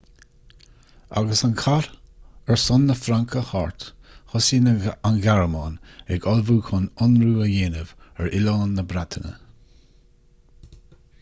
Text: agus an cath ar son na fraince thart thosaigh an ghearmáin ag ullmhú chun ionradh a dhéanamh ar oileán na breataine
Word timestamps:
agus 1.19 1.41
an 1.47 1.51
cath 1.63 1.89
ar 2.53 2.57
son 2.61 2.85
na 2.87 2.95
fraince 3.01 3.43
thart 3.49 3.83
thosaigh 4.31 4.69
an 5.09 5.19
ghearmáin 5.27 5.75
ag 6.15 6.25
ullmhú 6.33 6.55
chun 6.71 6.87
ionradh 7.07 7.43
a 7.51 7.51
dhéanamh 7.51 7.91
ar 8.23 8.31
oileán 8.31 8.73
na 8.79 8.87
breataine 8.95 9.35